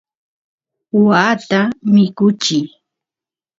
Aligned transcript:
waata 1.05 1.59
mikuchiy 1.93 2.67